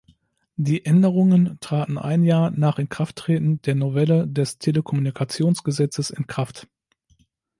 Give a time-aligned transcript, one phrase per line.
[0.55, 6.67] Die Änderungen traten ein Jahr nach Inkrafttreten der Novelle des Telekommunikationsgesetzes in Kraft.